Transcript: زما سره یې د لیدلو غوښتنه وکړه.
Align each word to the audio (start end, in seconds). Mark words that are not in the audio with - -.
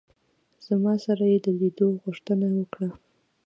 زما 0.65 0.93
سره 1.05 1.23
یې 1.31 1.37
د 1.45 1.47
لیدلو 1.59 1.87
غوښتنه 2.03 2.47
وکړه. 2.57 2.89